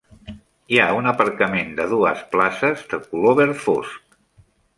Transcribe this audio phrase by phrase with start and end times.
[0.75, 4.19] Hi ha un aparcament de dues places, de color verd fosc.